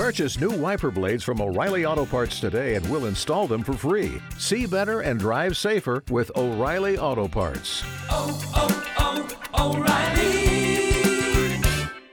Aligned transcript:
Purchase 0.00 0.40
new 0.40 0.48
wiper 0.48 0.90
blades 0.90 1.22
from 1.22 1.42
O'Reilly 1.42 1.84
Auto 1.84 2.06
Parts 2.06 2.40
today 2.40 2.74
and 2.76 2.90
we'll 2.90 3.04
install 3.04 3.46
them 3.46 3.62
for 3.62 3.74
free. 3.74 4.18
See 4.38 4.64
better 4.64 5.02
and 5.02 5.20
drive 5.20 5.58
safer 5.58 6.02
with 6.08 6.30
O'Reilly 6.36 6.96
Auto 6.96 7.28
Parts. 7.28 7.84
Oh, 8.08 8.32
oh, 8.56 9.28
O'Reilly 9.62 10.40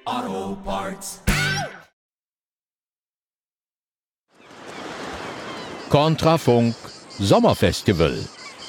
Auto 0.06 0.56
Parts. 0.66 1.22
Kontrafunk 5.90 6.76
Sommerfestival. 7.22 8.18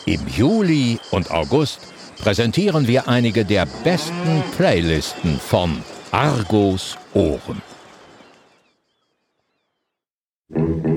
Im 0.06 0.20
Juli 0.28 1.00
und 1.10 1.28
August 1.32 1.80
präsentieren 2.22 2.86
wir 2.86 3.08
einige 3.08 3.44
der 3.44 3.66
besten 3.82 4.44
Playlisten 4.56 5.40
von 5.40 5.82
Argos 6.12 6.96
Ohren. 7.14 7.67
The 10.50 10.87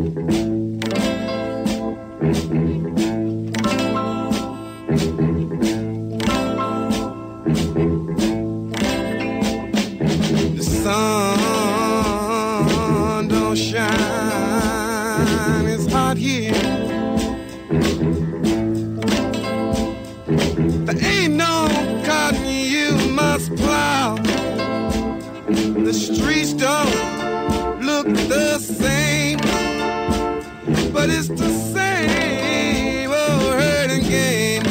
but 31.01 31.09
it's 31.09 31.29
the 31.29 31.49
same 31.73 33.09
old 33.09 33.53
hurting 33.59 34.03
game 34.07 34.61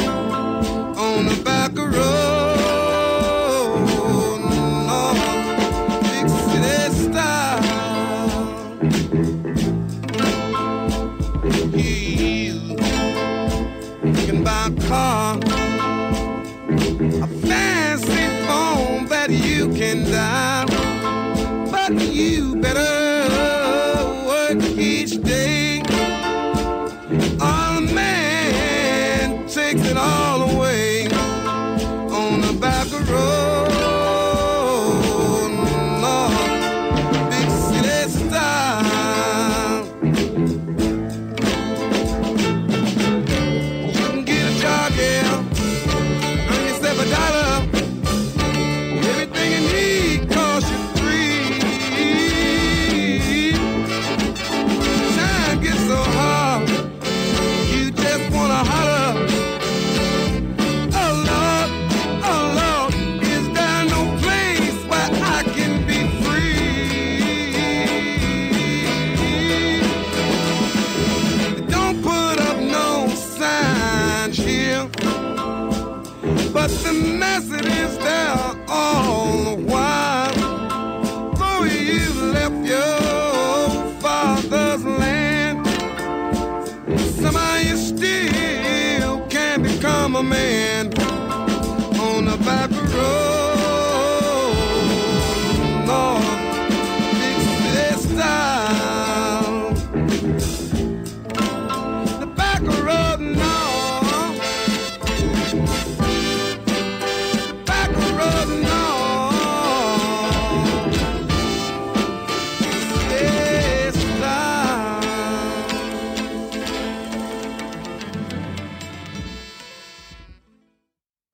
on 0.96 1.26
the 1.26 1.34
back 1.42 1.72
of 1.72 1.92
road. 1.92 3.80
North, 4.86 5.24
big 6.04 6.28
city 6.46 6.78
style. 7.02 7.62
You 11.74 12.76
can 14.26 14.38
buy 14.44 14.68
a 14.68 14.70
car, 14.86 15.36
a 17.24 17.26
fancy 17.48 18.26
phone 18.46 19.00
that 19.06 19.30
you 19.30 19.60
can 19.74 19.98
dial, 20.08 20.49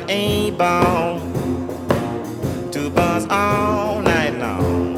it 0.00 0.10
ain't 0.10 0.58
bound 0.58 1.20
to 2.72 2.90
buzz 2.90 3.26
all 3.28 4.00
night 4.00 4.38
long. 4.38 4.96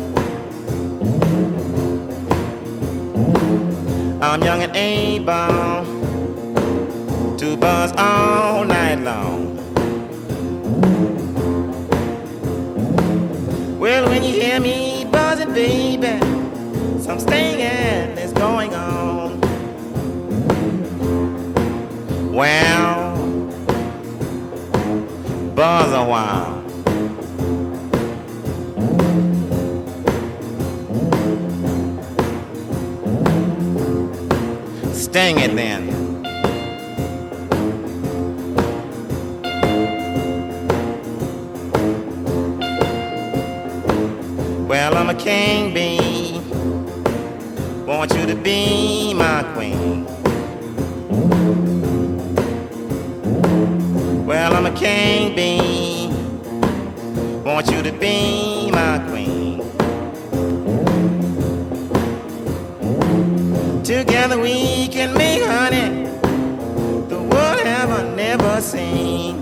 I'm 4.23 4.43
young 4.43 4.63
and 4.63 4.77
ain't 4.77 5.27
bound 5.27 5.87
to 7.39 7.57
buzz 7.57 7.93
all 7.97 8.65
night 8.65 9.01
long. 9.01 9.57
Well, 13.79 14.09
when 14.09 14.23
you 14.23 14.41
hear 14.41 14.61
me 14.61 15.07
buzzing, 15.11 15.53
baby, 15.53 16.21
some 17.01 17.19
stinging 17.19 18.19
is 18.19 18.33
going 18.33 18.75
on. 18.75 19.41
Well 22.33 22.92
buzz 25.55 25.93
a 25.93 26.05
while. 26.05 26.63
Sting 34.95 35.39
it 35.41 35.55
then. 35.55 35.91
Well, 44.69 44.97
I'm 44.97 45.11
a 45.11 45.15
king 45.15 45.75
bee. 45.75 46.41
Want 47.87 48.15
you 48.15 48.27
to 48.27 48.35
be 48.35 49.13
my 49.13 49.43
queen. 49.55 49.82
Well, 54.33 54.55
I'm 54.55 54.65
a 54.65 54.73
king 54.73 55.37
bee. 55.37 56.07
Want 57.45 57.71
you 57.71 57.83
to 57.83 57.93
be 57.93 58.71
my 58.71 58.99
queen. 59.11 59.59
Together 63.85 64.39
we 64.41 64.89
can 64.89 65.13
make 65.19 65.43
honey 65.43 66.07
the 67.11 67.23
world 67.23 67.61
have 67.61 68.17
never 68.17 68.63
seen. 68.63 69.42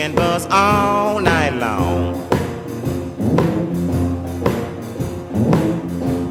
can 0.00 0.14
buzz 0.14 0.46
all 0.50 1.20
night 1.20 1.54
long. 1.56 2.26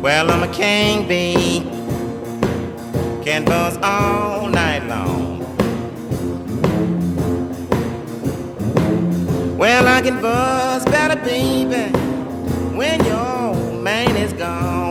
Well, 0.01 0.31
I'm 0.31 0.41
a 0.41 0.51
king 0.51 1.07
bee, 1.07 1.59
can 3.23 3.45
buzz 3.45 3.77
all 3.83 4.49
night 4.49 4.87
long. 4.87 5.41
Well, 9.55 9.87
I 9.87 10.01
can 10.01 10.19
buzz 10.19 10.83
better, 10.85 11.23
baby, 11.23 11.95
when 12.75 13.05
your 13.05 13.53
man 13.83 14.15
is 14.15 14.33
gone. 14.33 14.88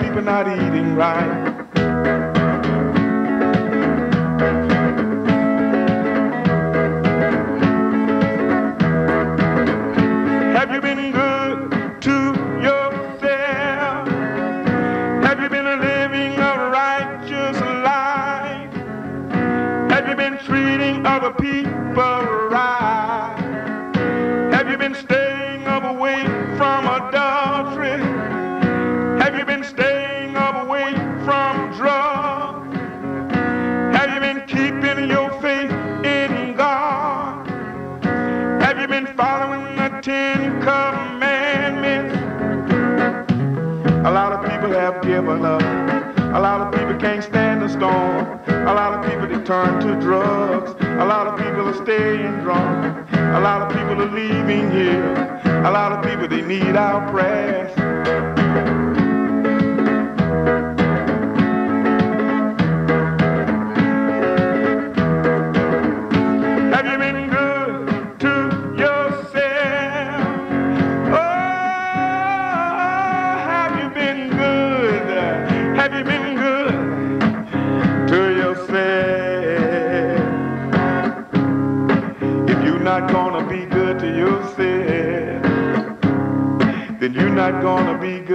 people 0.00 0.22
not 0.22 0.46
eating 0.48 0.94
right. 0.94 1.54
Have 10.56 10.72
you 10.72 10.80
been 10.80 11.12
good 11.12 12.00
to 12.02 12.16
yourself? 12.62 14.08
Have 15.24 15.40
you 15.40 15.48
been 15.48 15.64
living 15.80 16.32
a 16.38 16.70
righteous 16.70 17.60
life? 17.60 18.72
Have 19.90 20.08
you 20.08 20.16
been 20.16 20.38
treating 20.38 21.06
other 21.06 21.32
people 21.32 22.37
turn 49.48 49.80
to 49.80 49.98
drugs. 49.98 50.72
A 50.82 51.06
lot 51.06 51.26
of 51.26 51.38
people 51.38 51.66
are 51.66 51.82
staying 51.82 52.38
drunk. 52.42 53.10
A 53.14 53.40
lot 53.40 53.62
of 53.62 53.68
people 53.70 54.02
are 54.02 54.10
leaving 54.10 54.70
here. 54.70 55.14
A 55.64 55.70
lot 55.70 55.90
of 55.90 56.04
people, 56.04 56.28
they 56.28 56.42
need 56.42 56.76
our 56.76 57.10
prayers. 57.10 57.97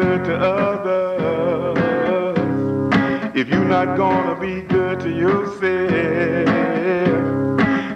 good 0.03 0.25
to 0.25 0.36
others, 0.38 1.77
if 3.36 3.48
you're 3.48 3.63
not 3.63 3.95
gonna 3.95 4.38
be 4.38 4.60
good 4.62 5.00
to 5.00 5.10
yourself, 5.10 5.62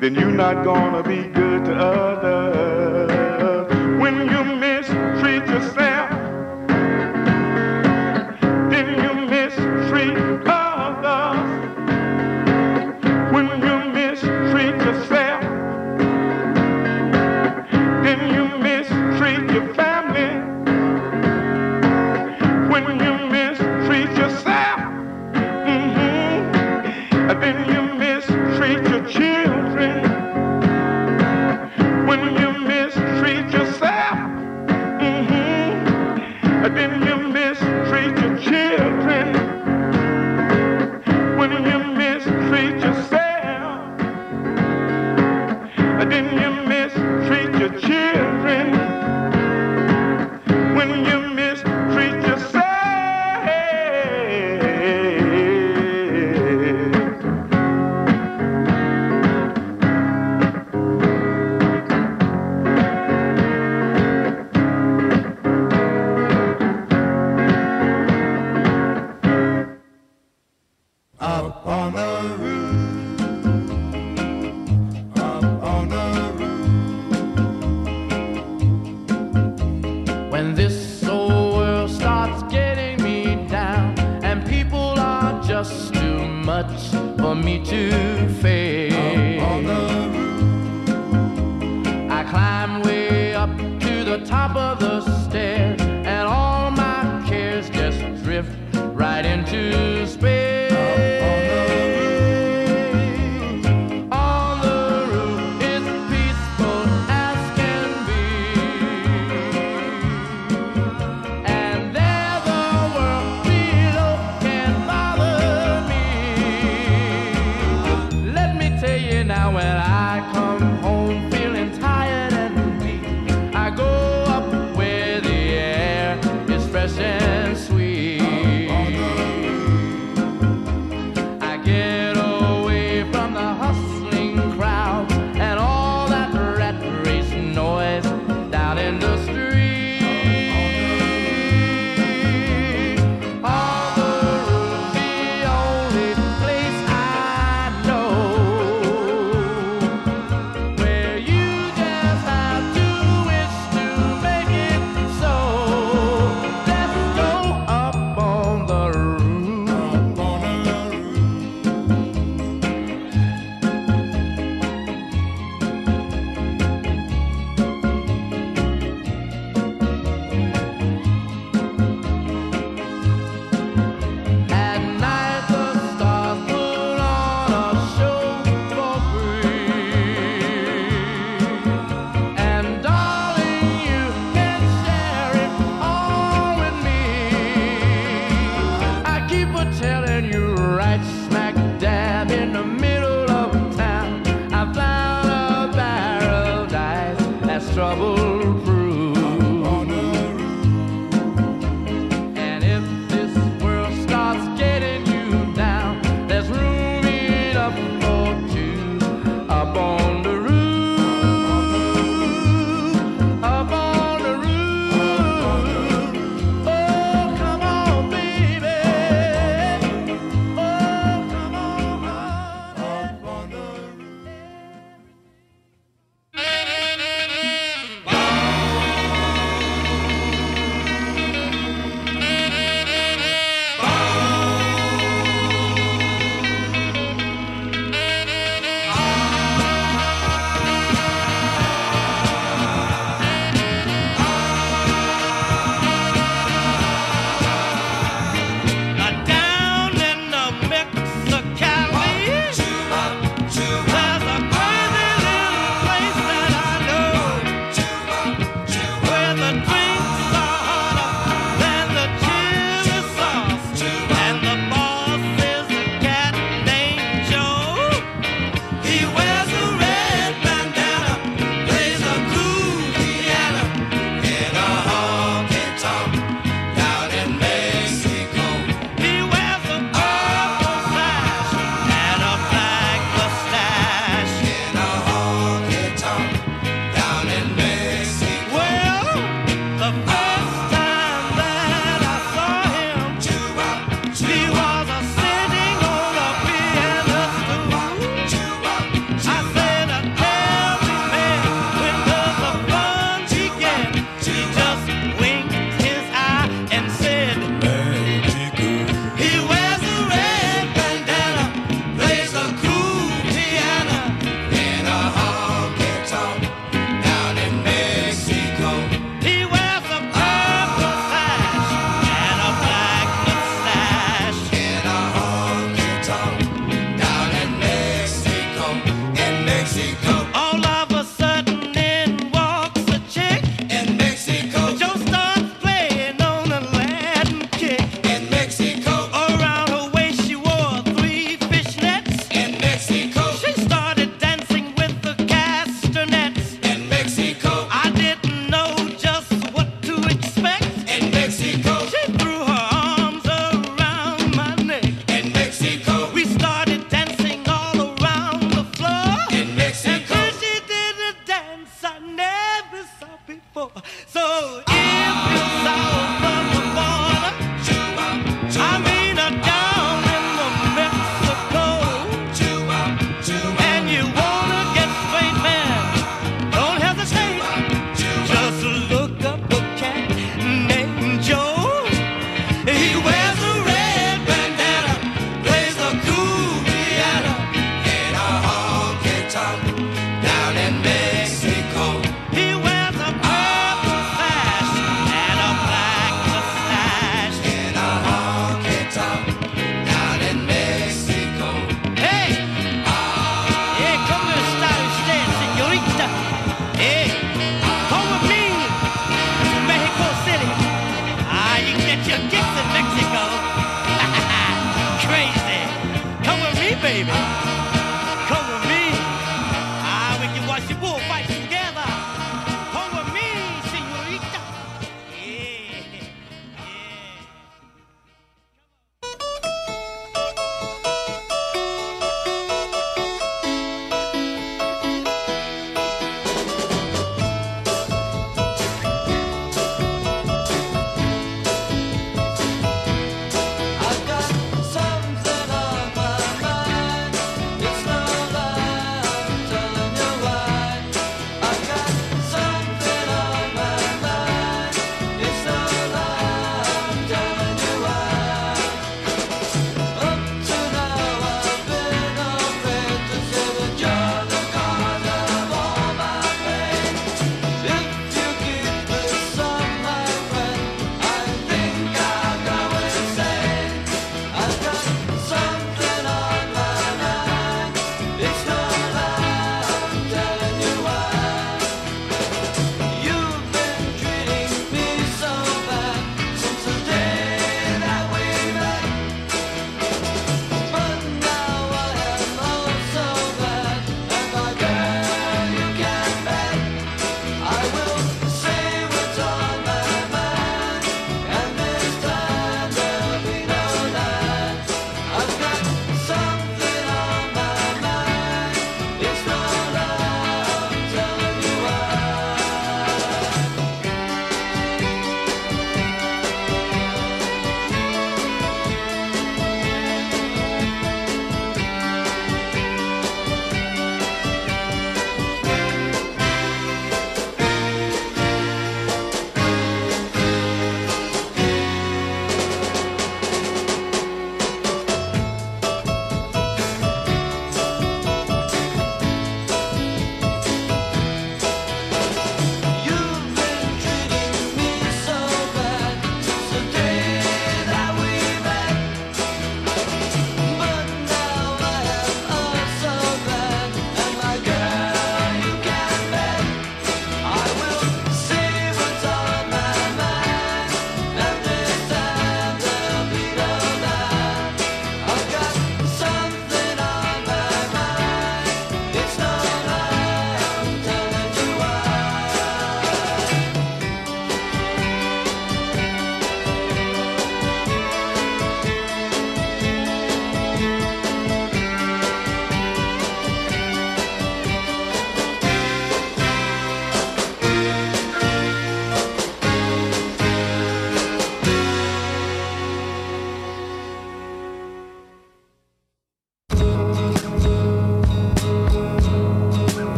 then 0.00 0.14
you're 0.16 0.38
not 0.44 0.64
gonna 0.64 1.02
be 1.04 1.22
good 1.28 1.64
to 1.64 1.74
others. 1.74 2.31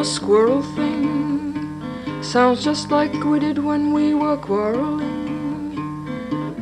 A 0.00 0.04
squirrel 0.04 0.62
thing, 0.62 1.82
sounds 2.22 2.64
just 2.64 2.90
like 2.90 3.12
we 3.22 3.38
did 3.38 3.58
when 3.58 3.92
we 3.92 4.14
were 4.14 4.36
quarreling. 4.38 5.76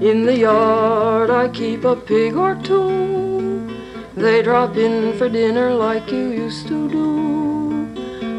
In 0.01 0.27
the 0.27 0.39
yard, 0.39 1.31
I 1.31 1.49
keep 1.49 1.85
a 1.85 1.95
pig 1.95 2.35
or 2.35 2.57
two. 2.57 3.71
They 4.17 4.43
drop 4.43 4.77
in 4.77 5.17
for 5.17 5.29
dinner 5.29 5.73
like 5.73 6.11
you 6.11 6.33
used 6.47 6.67
to 6.67 6.89
do. 6.91 7.07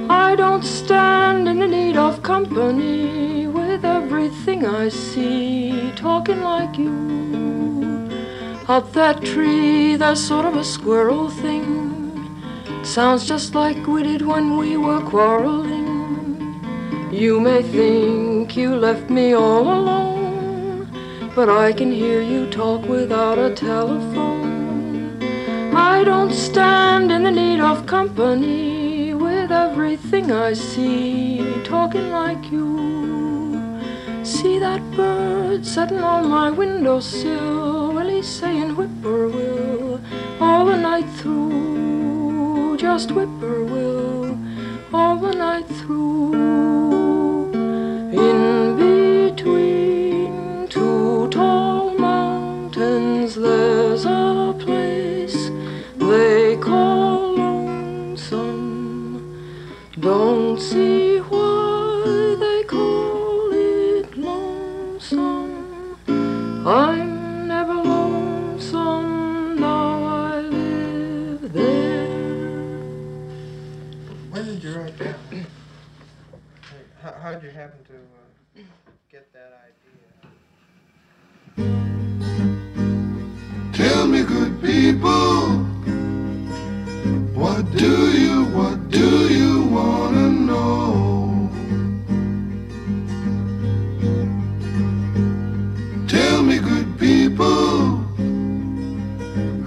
I 0.10 0.36
don't 0.36 0.66
stand 0.66 1.48
in 1.48 1.60
the 1.60 1.68
need 1.68 1.96
of 1.96 2.22
company 2.22 3.48
with 3.48 3.86
everything 3.86 4.66
I 4.66 4.90
see 4.90 5.94
talking 5.96 6.42
like 6.42 6.78
you. 6.78 8.10
Up 8.68 8.92
that 8.92 9.24
tree, 9.24 9.96
there's 9.96 10.22
sort 10.22 10.46
of 10.46 10.58
a 10.58 10.64
squirrel 10.66 11.30
thing. 11.30 11.79
Sounds 12.84 13.28
just 13.28 13.54
like 13.56 13.88
we 13.88 14.04
did 14.04 14.22
when 14.22 14.58
we 14.58 14.78
were 14.78 15.02
quarreling. 15.02 16.60
You 17.12 17.40
may 17.40 17.62
think 17.62 18.56
you 18.56 18.76
left 18.76 19.10
me 19.10 19.34
all 19.34 19.62
alone, 19.62 20.90
but 21.36 21.50
I 21.50 21.74
can 21.74 21.92
hear 21.92 22.22
you 22.22 22.50
talk 22.50 22.88
without 22.88 23.38
a 23.38 23.54
telephone. 23.54 25.22
I 25.76 26.04
don't 26.04 26.34
stand 26.34 27.12
in 27.12 27.24
the 27.24 27.32
need 27.32 27.60
of 27.60 27.86
company 27.86 29.14
with 29.14 29.52
everything 29.52 30.32
I 30.32 30.54
see 30.54 31.62
talking 31.64 32.10
like 32.12 32.52
you. 32.52 33.80
See 34.24 34.60
that 34.60 34.82
bird 34.92 35.66
sitting 35.66 36.00
on 36.00 36.30
my 36.30 36.50
windowsill, 36.52 38.00
he's 38.00 38.28
saying 38.28 38.76
whippoorwill 38.76 40.02
all 40.40 40.66
the 40.66 40.78
night 40.78 41.10
through, 41.18 41.79
just 42.80 43.12
whippoorwill 43.12 44.38
all 44.94 45.18
the 45.18 45.34
night 45.34 45.68
through. 45.80 47.52
In 48.14 48.78
between 48.78 50.66
two 50.70 51.28
tall 51.30 51.94
mountains, 51.98 53.36
there's 53.36 54.06
a 54.06 54.56
place 54.60 55.50
they 55.98 56.56
call 56.56 57.36
lonesome. 57.36 58.48
Don't 60.00 60.58
see 60.58 61.19
people, 97.40 98.04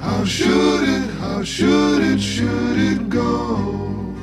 how 0.00 0.24
should 0.24 0.82
it, 0.88 1.10
how 1.20 1.42
should 1.42 2.02
it, 2.02 2.20
should 2.20 2.78
it 2.78 3.08
go? 3.08 4.14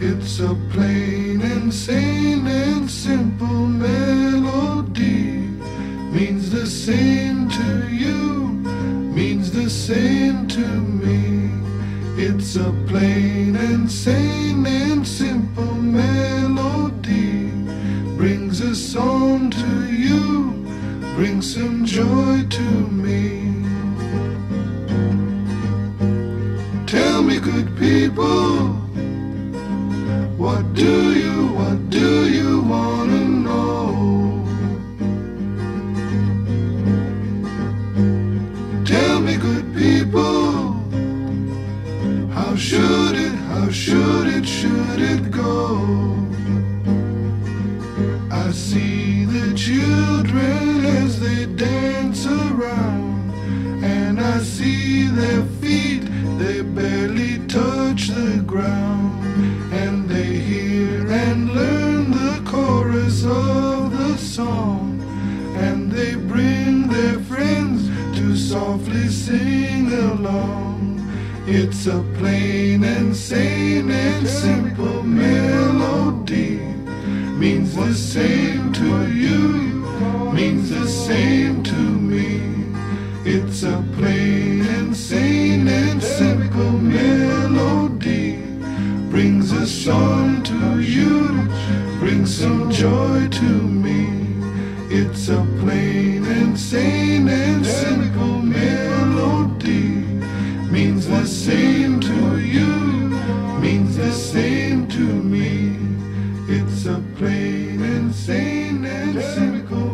It's 0.00 0.40
a 0.40 0.54
plain 0.70 1.42
and 1.42 1.72
sane 1.72 2.46
and 2.46 2.90
simple 2.90 3.66
melody 3.66 5.48
means 6.16 6.50
the 6.50 6.66
same 6.66 7.48
to 7.50 7.88
you, 7.88 8.48
means 9.14 9.50
the 9.50 9.68
same 9.68 10.46
to 10.48 10.66
me. 11.02 11.50
It's 12.16 12.56
a 12.56 12.72
plain 12.86 13.56
and 13.56 13.90
sane 13.90 14.23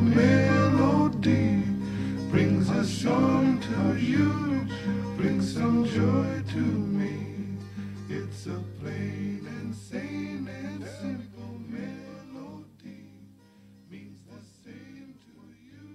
melody. 0.00 1.62
Brings 2.30 2.70
a 2.70 2.85
song 2.85 3.61
to 3.61 3.98
you, 3.98 4.66
brings 5.16 5.54
some 5.54 5.85
joy 5.85 6.42
to 6.52 6.59
me. 6.59 7.26
It's 8.09 8.46
a 8.46 8.59
plain 8.80 9.46
and 9.46 9.74
sane 9.74 10.48
and 10.48 10.85
simple 11.00 11.59
melody. 11.68 13.04
Means 13.90 14.20
the 14.26 14.40
same 14.64 15.14
to 15.24 15.33
you, 15.66 15.87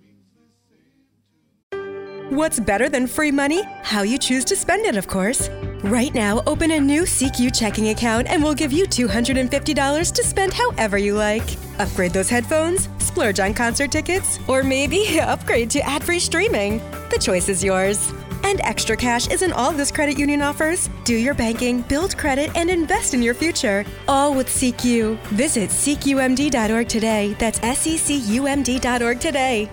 means 0.00 0.26
the 0.34 1.76
same 1.76 2.36
What's 2.36 2.58
better 2.58 2.88
than 2.88 3.06
free 3.06 3.30
money? 3.30 3.62
How 3.82 4.02
you 4.02 4.18
choose 4.18 4.44
to 4.46 4.56
spend 4.56 4.86
it, 4.86 4.96
of 4.96 5.06
course. 5.06 5.48
Right 5.84 6.14
now, 6.14 6.44
open 6.46 6.70
a 6.70 6.80
new 6.80 7.02
SECU 7.02 7.50
checking 7.52 7.88
account 7.88 8.28
and 8.28 8.40
we'll 8.40 8.54
give 8.54 8.72
you 8.72 8.84
$250 8.86 10.12
to 10.12 10.22
spend 10.22 10.54
however 10.54 10.96
you 10.96 11.14
like. 11.14 11.56
Upgrade 11.80 12.12
those 12.12 12.28
headphones, 12.28 12.88
splurge 12.98 13.40
on 13.40 13.52
concert 13.52 13.90
tickets, 13.90 14.38
or 14.46 14.62
maybe 14.62 15.18
upgrade 15.20 15.70
to 15.70 15.80
ad 15.80 16.04
free 16.04 16.20
streaming. 16.20 16.78
The 17.10 17.18
choice 17.20 17.48
is 17.48 17.64
yours. 17.64 18.12
And 18.44 18.60
extra 18.60 18.96
cash 18.96 19.28
isn't 19.28 19.52
all 19.52 19.72
this 19.72 19.90
credit 19.90 20.16
union 20.16 20.40
offers. 20.40 20.88
Do 21.02 21.16
your 21.16 21.34
banking, 21.34 21.82
build 21.82 22.16
credit, 22.16 22.50
and 22.56 22.70
invest 22.70 23.12
in 23.12 23.20
your 23.20 23.34
future. 23.34 23.84
All 24.06 24.34
with 24.34 24.48
SECU. 24.48 25.18
Visit 25.30 25.70
SECUMD.org 25.70 26.88
today. 26.88 27.34
That's 27.40 27.60
S 27.62 27.86
E 27.88 27.96
C 27.96 28.18
U 28.34 28.46
M 28.46 28.62
D.org 28.62 29.18
today. 29.18 29.68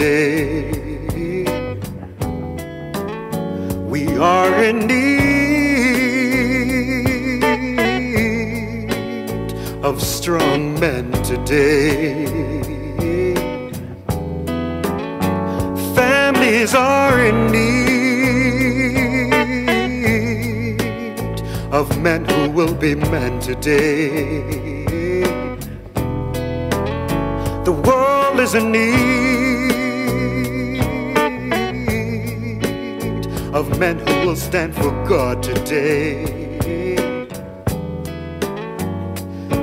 Today. 0.00 1.44
We 3.86 4.16
are 4.16 4.64
in 4.64 4.86
need 4.86 5.20
of 9.84 10.02
strong 10.02 10.80
men 10.80 11.12
today. 11.22 12.24
Families 15.94 16.74
are 16.74 17.20
in 17.20 17.52
need 17.52 18.70
of 21.72 21.98
men 21.98 22.24
who 22.24 22.48
will 22.48 22.74
be 22.74 22.94
men 22.94 23.38
today. 23.40 24.40
The 27.64 27.72
world 27.72 28.40
is 28.40 28.54
in 28.54 28.72
need 28.72 29.29
of 33.60 33.78
men 33.78 33.98
who 33.98 34.26
will 34.26 34.36
stand 34.36 34.74
for 34.74 34.90
God 35.06 35.42
today. 35.42 36.22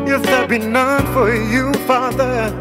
If 0.05 0.21
there 0.21 0.47
be 0.47 0.59
none 0.59 1.03
for 1.15 1.33
you, 1.33 1.73
Father, 1.89 2.53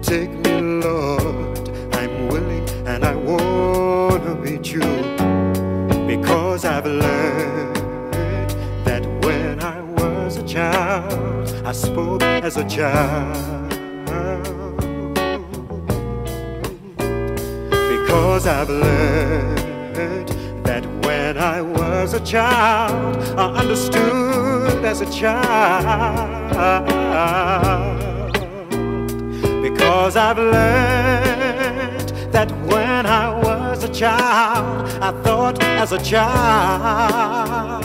take 0.00 0.30
me, 0.30 0.60
Lord. 0.60 1.58
I'm 1.92 2.28
willing 2.28 2.68
and 2.86 3.04
I 3.04 3.16
want 3.16 4.22
to 4.22 4.36
meet 4.36 4.72
you 4.72 4.86
because 6.06 6.64
I've 6.64 6.86
learned 6.86 7.74
that 8.84 9.04
when 9.24 9.60
I 9.60 9.80
was 9.80 10.36
a 10.36 10.46
child, 10.46 11.48
I 11.66 11.72
spoke 11.72 12.22
as 12.22 12.56
a 12.56 12.68
child. 12.68 13.59
Because 18.40 18.56
I've 18.56 18.70
learned 18.70 20.28
that 20.64 20.86
when 21.04 21.36
I 21.36 21.60
was 21.60 22.14
a 22.14 22.20
child, 22.20 23.18
I 23.38 23.52
understood 23.52 24.82
as 24.82 25.02
a 25.02 25.12
child. 25.12 26.50
Because 29.62 30.16
I've 30.16 30.38
learned 30.38 32.08
that 32.32 32.50
when 32.66 33.04
I 33.04 33.38
was 33.44 33.84
a 33.84 33.92
child, 33.92 34.88
I 35.02 35.12
thought 35.22 35.62
as 35.62 35.92
a 35.92 36.02
child. 36.02 37.82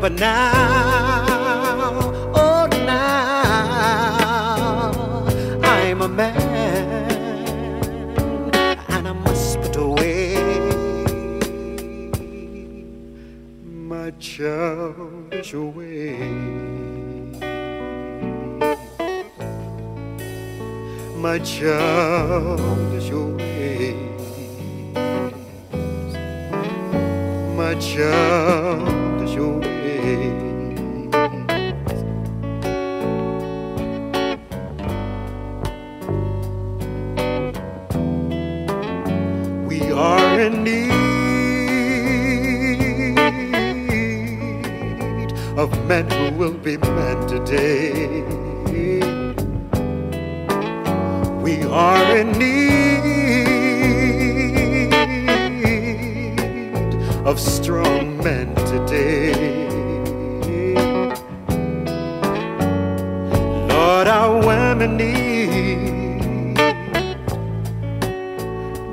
But 0.00 0.12
now, 0.12 0.89
childish 14.40 15.52
ways. 15.52 17.40
my 21.16 21.38
childish 21.40 23.10
ways, 23.10 24.16
my 27.54 27.74
childish 27.74 28.89
of 45.60 45.70
men 45.86 46.10
who 46.10 46.38
will 46.38 46.54
be 46.54 46.78
men 46.78 47.26
today. 47.28 48.22
We 51.42 51.64
are 51.64 52.16
in 52.16 52.32
need 52.32 52.94
of 57.26 57.38
strong 57.38 58.16
men 58.24 58.54
today. 58.72 59.34
Lord, 63.68 64.08
our 64.08 64.38
women 64.46 64.96
need 64.96 66.56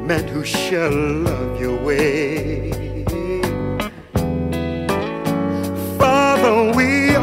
men 0.05 0.27
who 0.27 0.43
shall 0.43 0.91
love 0.91 1.61
your 1.61 1.77
way. 1.81 2.76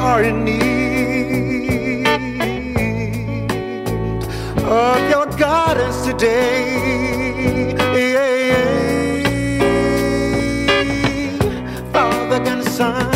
Are 0.05 0.23
in 0.23 0.45
need 0.45 2.05
of 4.63 5.01
your 5.09 5.27
guidance 5.39 6.05
today. 6.05 6.61
Father 11.93 12.41
and 12.53 12.63
son, 12.65 13.14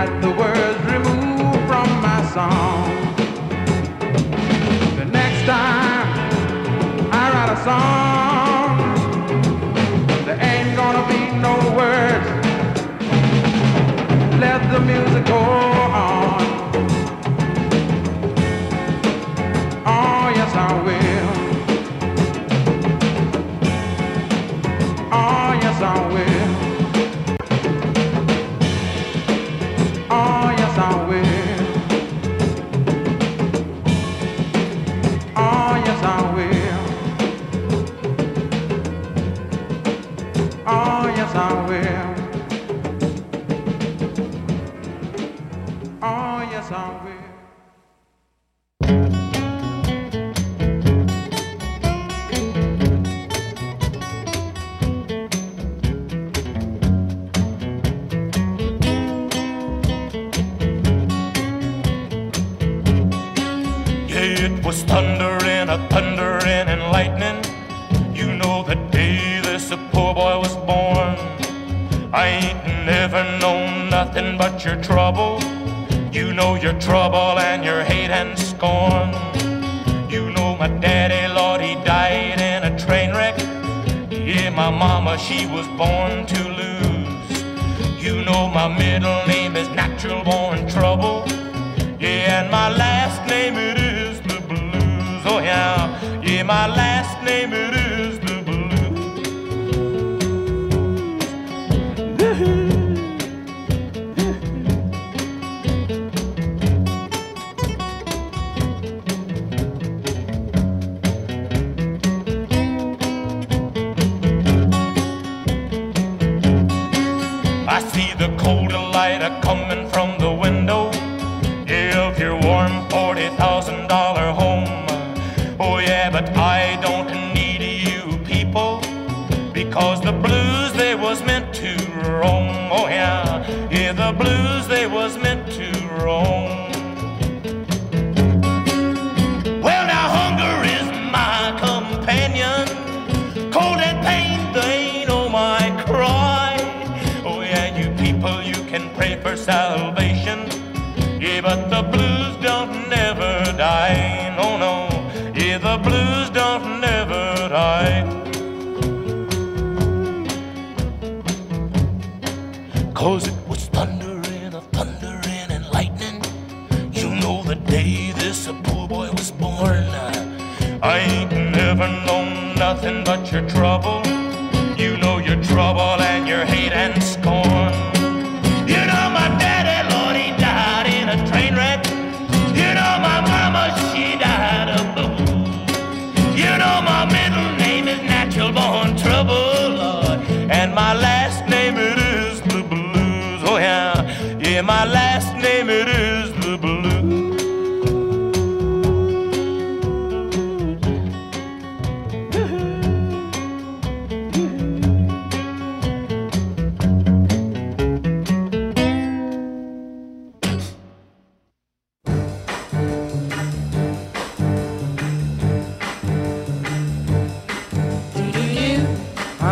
had 0.00 0.22
the 0.22 0.30
words 0.30 0.80
removed 0.94 1.60
from 1.68 1.88
my 2.00 2.20
song. 2.32 2.88
The 4.96 5.04
next 5.04 5.42
time 5.44 6.08
I 7.12 7.24
write 7.32 7.52
a 7.52 7.64
song. 7.64 7.99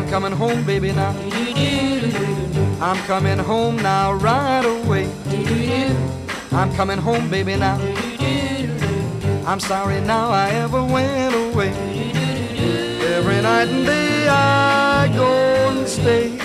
Coming 0.09 0.33
home, 0.33 0.65
baby, 0.65 0.93
now. 0.93 1.15
I'm 2.81 2.97
coming 3.07 3.39
home 3.39 3.77
now, 3.77 4.15
right 4.15 4.65
away. 4.65 5.11
I'm 6.51 6.73
coming 6.75 6.99
home, 6.99 7.29
baby, 7.29 7.57
now. 7.57 7.79
I'm 9.47 9.61
sorry 9.61 10.01
now 10.01 10.31
I 10.31 10.51
ever 10.51 10.83
went 10.83 11.35
away. 11.35 11.71
Every 13.17 13.43
night 13.43 13.69
and 13.69 13.87
day 13.87 14.29
I 14.29 15.11
go 15.15 15.27
and 15.71 15.87
stay. 15.87 16.39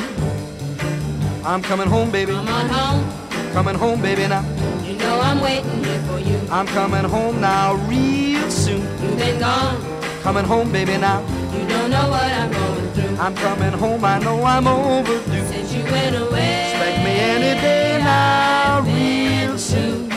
I'm 1.45 1.61
coming 1.61 1.88
home, 1.88 2.11
baby. 2.11 2.34
Come 2.34 2.47
on 2.47 2.70
home. 2.70 3.53
Coming 3.53 3.76
home, 3.76 4.01
baby, 4.01 4.28
now. 4.28 4.43
You 4.84 4.97
know 4.97 5.20
I'm 5.22 5.39
waiting 5.41 5.84
here 5.84 6.01
for 6.03 6.20
you. 6.20 6.39
I'm 6.51 6.68
coming 6.68 7.03
home 7.05 7.39
now, 7.39 7.76
real 7.88 8.49
soon. 8.51 8.82
You've 9.01 9.18
been 9.18 9.39
gone. 9.39 9.78
Coming 10.22 10.45
home, 10.45 10.72
baby, 10.72 10.97
now. 10.97 11.22
You 11.53 11.68
don't 11.68 11.89
know 11.89 12.09
what 12.09 12.24
I'm 12.24 12.51
going. 12.51 12.72
I'm 13.20 13.36
coming 13.36 13.72
home, 13.72 14.03
I 14.03 14.20
know 14.20 14.43
I'm 14.43 14.68
overdue. 14.68 15.45
Since 15.47 15.74
you 15.74 15.84
went 15.84 16.16
away. 16.16 16.72
Expect 16.72 16.97
me 17.05 17.11
any 17.11 17.61
day 17.61 17.99
now, 18.03 18.82
real 18.82 19.57
soon. 19.57 20.11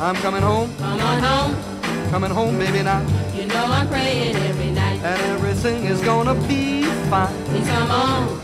I'm 0.00 0.16
coming 0.16 0.42
home. 0.42 0.74
Come 0.78 1.00
on 1.00 1.22
home. 1.22 2.10
Coming 2.10 2.30
home, 2.30 2.58
baby, 2.58 2.82
now. 2.82 3.00
You 3.34 3.46
know 3.46 3.64
I'm 3.66 3.88
praying 3.88 4.36
every 4.36 4.70
night. 4.70 5.00
And 5.02 5.20
everything 5.32 5.84
is 5.84 6.00
gonna 6.00 6.34
be 6.48 6.84
fine. 7.10 7.34
Please 7.46 7.68
come 7.68 7.90
on. 7.90 8.40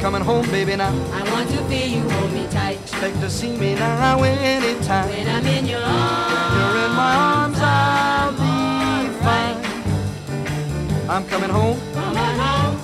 Coming 0.00 0.22
home, 0.22 0.46
baby, 0.50 0.76
now. 0.76 0.92
I 1.12 1.22
want 1.32 1.50
to 1.50 1.56
feel 1.64 1.88
you 1.88 2.08
hold 2.08 2.32
me 2.32 2.46
tight. 2.50 2.80
Expect 2.82 3.20
to 3.20 3.30
see 3.30 3.56
me 3.56 3.74
now 3.74 4.22
anytime. 4.22 5.08
When 5.08 5.28
I'm 5.28 5.46
in 5.46 5.66
your 5.66 5.82
arms. 5.82 6.54
You're 6.56 6.84
in 6.86 6.92
my 6.92 7.14
arms, 7.16 7.58
I'll 7.60 8.32
be 8.32 9.08
fine. 9.24 9.56
I'm 11.08 11.26
coming 11.26 11.50
home. 11.50 11.89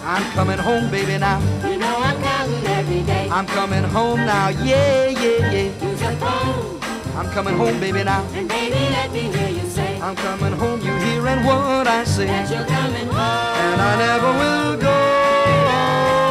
Come 0.06 0.14
on 0.14 0.18
home. 0.18 0.26
I'm 0.26 0.32
coming 0.34 0.58
home, 0.58 0.90
baby, 0.90 1.18
now. 1.18 1.40
You 1.68 1.78
know 1.78 1.96
I'm 1.98 2.22
counting 2.22 2.66
every 2.66 3.02
day. 3.02 3.28
I'm 3.28 3.46
coming 3.46 3.82
home 3.82 4.20
now, 4.20 4.48
yeah, 4.48 5.08
yeah, 5.08 5.50
yeah. 5.50 5.84
Use 5.84 6.00
your 6.00 6.12
phone. 6.12 6.80
I'm 7.16 7.28
coming 7.30 7.56
home, 7.56 7.80
baby, 7.80 8.04
now. 8.04 8.24
And 8.32 8.48
baby, 8.48 8.74
let 8.74 9.10
me 9.12 9.22
hear 9.22 9.48
you 9.48 9.68
say. 9.68 10.00
I'm 10.00 10.14
coming 10.16 10.52
home, 10.52 10.80
you 10.80 10.94
hearing 10.98 11.44
what 11.44 11.88
I 11.88 12.04
say. 12.04 12.26
That 12.26 12.48
you're 12.50 12.64
coming 12.66 13.06
home. 13.08 13.16
And 13.16 13.80
I 13.82 13.96
never 13.98 14.32
will 14.38 14.76
go 14.76 14.96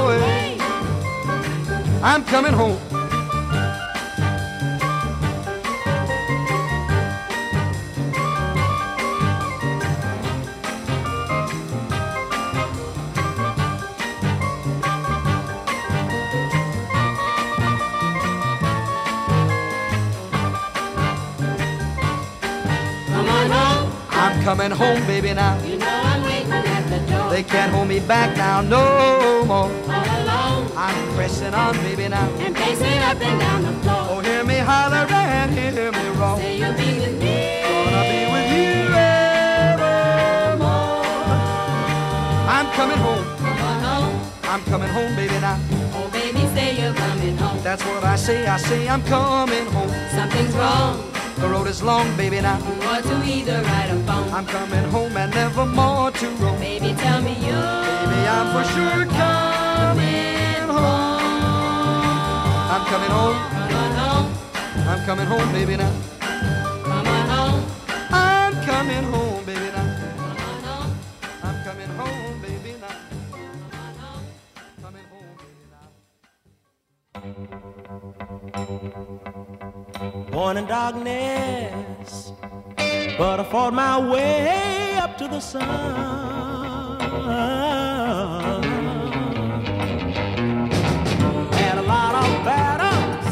away. 0.05 0.57
I'm 2.01 2.23
coming 2.23 2.53
home. 2.53 2.94
I'm 24.35 24.43
coming 24.43 24.71
home, 24.71 25.01
baby, 25.07 25.33
now. 25.33 25.57
You 25.63 25.77
know 25.77 25.87
I'm 25.87 26.21
waiting 26.23 26.51
at 26.51 26.89
the 26.89 26.99
door. 27.11 27.29
They 27.29 27.41
can't 27.41 27.71
hold 27.71 27.87
me 27.87 27.99
back 28.01 28.35
now, 28.35 28.61
no 28.61 29.45
more. 29.45 29.71
All 29.71 29.71
alone. 29.71 30.71
I'm 30.75 31.15
pressing 31.15 31.53
on, 31.53 31.73
baby, 31.77 32.09
now. 32.09 32.29
And 32.39 32.53
pacing 32.53 32.99
up 32.99 33.21
and 33.21 33.39
down 33.39 33.63
the 33.63 33.71
floor. 33.79 34.07
Oh, 34.09 34.19
hear 34.19 34.43
me 34.43 34.57
holler 34.57 35.07
and 35.09 35.51
hear 35.57 35.91
me 35.91 36.09
roar. 36.19 36.37
Say 36.37 36.57
you'll 36.59 36.73
be 36.73 36.99
with 36.99 37.17
me. 37.17 37.61
Gonna 37.63 38.03
be 38.11 38.27
with 38.33 38.51
you 38.59 38.93
evermore. 39.73 40.65
I'm 42.55 42.67
coming 42.73 42.97
home. 42.97 43.25
Home. 43.85 44.19
I'm 44.43 44.63
coming 44.65 44.89
home, 44.89 45.15
baby, 45.15 45.39
now. 45.39 45.57
Oh, 45.93 46.09
baby, 46.11 46.45
say 46.53 46.75
you're 46.79 46.93
coming 46.93 47.37
home. 47.37 47.63
That's 47.63 47.83
what 47.85 48.03
I 48.03 48.17
say. 48.17 48.45
I 48.45 48.57
say 48.57 48.89
I'm 48.89 49.01
coming 49.03 49.65
home. 49.67 49.91
Something's 50.11 50.53
wrong. 50.55 51.14
The 51.37 51.47
road 51.49 51.67
is 51.67 51.81
long, 51.83 52.15
baby, 52.15 52.39
now. 52.41 52.59
Ought 52.83 53.03
to 53.03 53.23
either 53.25 53.61
ride 53.61 53.89
or 53.91 53.99
phone. 54.03 54.29
I'm 54.33 54.45
coming 54.45 54.83
home 54.89 55.17
and 55.17 55.33
never 55.33 55.65
more 55.65 56.11
to 56.11 56.27
roam. 56.41 56.57
Baby, 56.59 56.93
tell 56.97 57.21
me 57.21 57.33
you. 57.33 57.51
Baby, 57.51 58.27
I'm 58.35 58.47
for 58.53 58.63
sure 58.73 59.05
coming 59.05 60.69
home. 60.69 61.19
I'm 62.73 62.85
coming 62.87 63.11
home. 63.11 63.37
Come 63.51 63.75
on 63.75 63.91
home. 63.99 64.27
I'm 64.87 65.05
coming 65.05 65.25
home, 65.27 65.51
baby, 65.51 65.75
now. 65.75 65.91
Come 66.85 67.07
on 67.07 67.29
home. 67.29 67.63
I'm 68.11 68.53
coming 68.63 69.03
home, 69.03 69.45
baby, 69.45 69.69
now. 69.75 69.87
Come 70.17 70.37
on 70.37 70.63
home. 70.63 70.91
I'm 71.43 71.63
coming 71.65 71.89
home, 71.99 72.41
baby, 72.41 72.75
now. 72.79 72.95
Coming 74.81 75.07
home, 75.11 75.35
baby, 75.37 75.65
now. 79.59 79.64
Born 80.35 80.57
in 80.57 80.65
darkness, 80.65 82.33
but 83.17 83.39
I 83.39 83.43
fought 83.45 83.73
my 83.73 83.97
way 83.97 84.97
up 84.97 85.17
to 85.17 85.29
the 85.29 85.39
sun. 85.39 85.63
Had 91.53 91.77
a 91.77 91.83
lot 91.83 92.15
of 92.21 92.43
battles, 92.43 93.25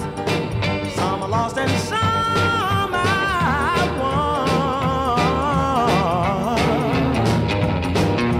some 0.96 1.24
I 1.24 1.28
lost 1.28 1.58
and 1.58 1.72
some 1.90 2.94
I 2.96 3.86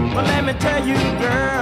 won. 0.06 0.14
But 0.14 0.24
let 0.24 0.42
me 0.46 0.54
tell 0.54 0.82
you, 0.88 0.96
girl, 1.20 1.53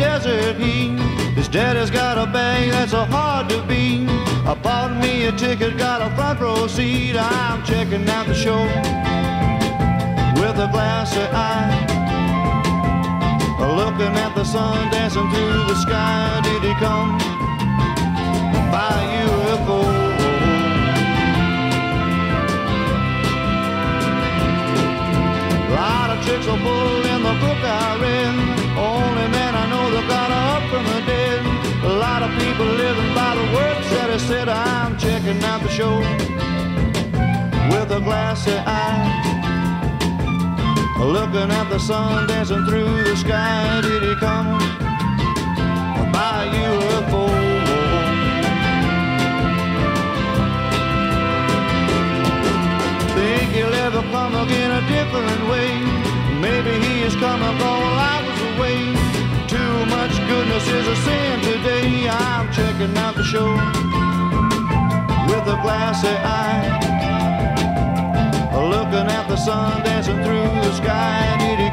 desert 0.00 0.56
heat. 0.56 0.98
His 1.36 1.46
daddy's 1.46 1.90
got 1.90 2.16
a 2.16 2.26
bag 2.32 2.70
that's 2.70 2.92
so 2.92 3.04
hard 3.04 3.50
to 3.50 3.62
beat. 3.68 4.08
I 4.48 4.54
bought 4.54 4.96
me 4.96 5.26
a 5.26 5.32
ticket, 5.32 5.76
got 5.76 6.00
a 6.00 6.08
front 6.16 6.40
row 6.40 6.66
seat. 6.66 7.16
I'm 7.16 7.62
checking 7.64 8.08
out 8.08 8.26
the 8.26 8.34
show 8.34 8.62
with 10.40 10.56
a 10.66 10.68
glassy 10.72 11.20
eye. 11.20 11.86
Looking 13.60 14.14
at 14.24 14.34
the 14.34 14.44
sun 14.44 14.90
dancing 14.90 15.28
through 15.30 15.64
the 15.70 15.76
sky. 15.76 16.40
Did 16.44 16.62
he 16.68 16.74
come 16.84 17.18
by 18.72 18.96
UFO? 19.26 19.80
lot 25.76 26.10
of 26.10 26.24
tricks 26.24 26.46
in 26.46 27.20
the 27.28 27.34
book 27.42 27.60
I 27.62 27.98
read. 28.02 28.59
Said. 34.30 34.48
I'm 34.48 34.96
checking 34.96 35.42
out 35.42 35.60
the 35.60 35.68
show 35.68 35.98
with 37.72 37.98
a 37.98 38.00
glassy 38.06 38.56
eye. 38.64 39.08
Looking 41.16 41.50
at 41.60 41.66
the 41.68 41.80
sun 41.80 42.28
dancing 42.28 42.64
through 42.66 43.02
the 43.08 43.16
sky. 43.16 43.80
Did 43.82 44.02
he 44.08 44.14
come 44.26 44.48
by 46.14 46.38
UFO? 46.68 47.24
Think 53.16 53.48
he'll 53.56 53.78
ever 53.86 54.02
come 54.14 54.34
again 54.44 54.70
a 54.80 54.82
different 54.94 55.42
way? 55.52 55.70
Maybe 56.46 56.72
he 56.86 56.94
is 57.08 57.16
coming 57.16 57.56
while 57.62 57.98
I 58.14 58.18
was 58.26 58.40
away. 58.50 58.80
Too 59.54 59.74
much 59.96 60.14
goodness 60.30 60.66
is 60.78 60.86
a 60.94 60.96
sin 61.04 61.40
today. 61.50 62.08
I'm 62.08 62.46
checking 62.52 62.96
out 62.96 63.16
the 63.16 63.24
show 63.24 63.89
with 65.40 65.54
a 65.54 65.62
glassy 65.62 66.08
eye. 66.08 66.66
Looking 68.52 69.08
at 69.08 69.26
the 69.28 69.36
sun 69.36 69.82
dancing 69.82 70.22
through 70.22 70.42
the 70.64 70.72
sky. 70.74 71.36
Did 71.40 71.58
he 71.58 71.69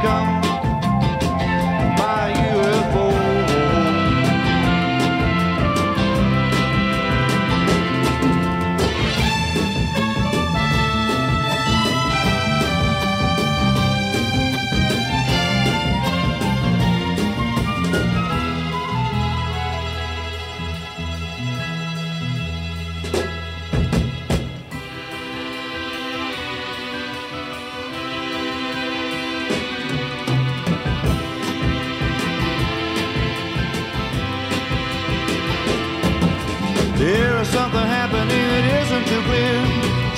There 37.47 37.55
is 37.55 37.63
something 37.63 37.87
happening 37.87 38.27
that 38.27 38.65
isn't 38.83 39.05
too 39.07 39.23
clear. 39.23 39.55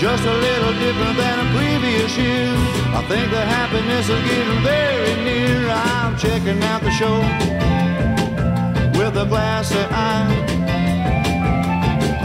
Just 0.01 0.23
a 0.25 0.33
little 0.33 0.73
different 0.81 1.15
than 1.17 1.37
a 1.45 1.47
previous 1.53 2.17
year. 2.17 2.49
I 2.97 3.05
think 3.07 3.29
the 3.29 3.45
happiness 3.45 4.09
is 4.09 4.21
getting 4.25 4.61
very 4.65 5.13
near. 5.21 5.69
I'm 5.69 6.17
checking 6.17 6.57
out 6.63 6.81
the 6.81 6.89
show 6.89 7.21
with 8.97 9.15
a 9.15 9.25
glassy 9.29 9.77
eye. 9.91 10.25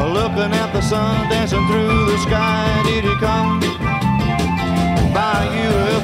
Looking 0.01 0.53
at 0.55 0.73
the 0.73 0.81
sun 0.81 1.29
dancing 1.29 1.67
through 1.67 2.07
the 2.07 2.19
sky. 2.19 2.83
Did 2.85 3.05
he 3.05 3.15
come 3.17 3.61
by 5.13 5.45
UFO? 5.69 6.04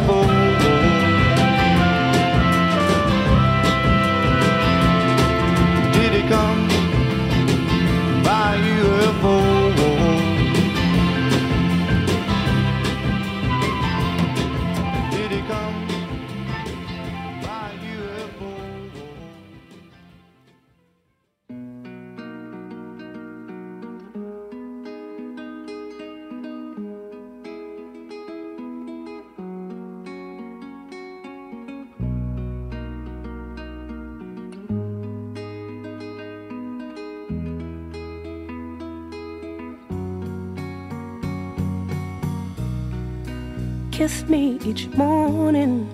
Me 44.30 44.58
each 44.64 44.86
morning 44.90 45.88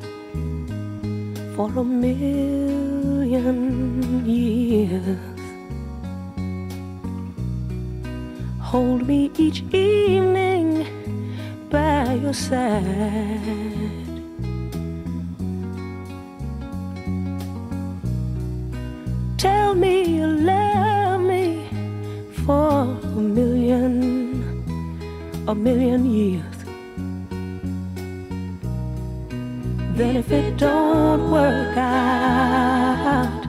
for 1.57 1.71
a 1.71 1.85
million 1.85 3.57
years. 4.27 5.19
Hold 8.61 9.07
me 9.09 9.31
each 9.39 9.63
evening 9.73 10.87
by 11.71 12.13
your 12.15 12.35
side. 12.35 12.85
Tell 19.39 19.75
me 19.75 20.05
you 20.17 20.27
love 20.27 21.23
me 21.23 21.67
for 22.45 22.83
a 22.83 23.21
million, 23.39 24.63
a 25.49 25.55
million 25.55 26.05
years. 26.05 26.56
Then 29.97 30.17
if 30.17 30.31
it 30.31 30.59
don't 30.59 31.31
work 31.31 31.75
out, 31.75 33.47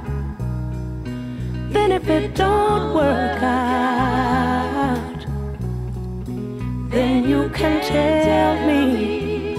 then 1.74 1.92
if 1.92 2.08
it 2.08 2.36
don't 2.36 2.96
work 2.96 3.44
out, 3.44 5.26
then 6.90 7.28
you 7.28 7.50
can 7.50 7.82
tell 7.84 8.66
me 8.66 9.58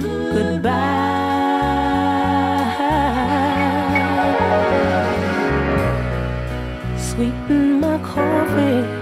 goodbye. 0.00 0.96
Sweeten 6.98 7.80
my 7.80 7.98
coffee 7.98 8.95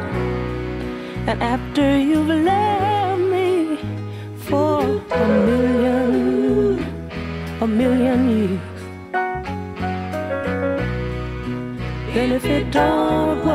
And 1.28 1.38
after 1.54 1.86
you've 2.08 2.34
loved 2.50 3.22
me 3.34 3.48
for 4.46 4.82
a 5.22 5.24
million, 5.48 6.10
a 7.60 7.66
million 7.80 8.20
years, 8.38 8.80
then 12.14 12.28
if 12.38 12.44
it 12.56 12.64
don't 12.72 13.49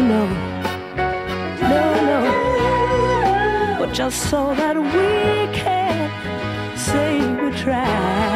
no, 0.00 0.26
no, 1.60 1.84
no. 2.10 3.76
But 3.78 3.92
just 3.92 4.30
so 4.30 4.54
that 4.54 4.76
we 4.76 5.52
can 5.52 6.10
say 6.76 7.20
we 7.40 7.50
tried. 7.56 8.33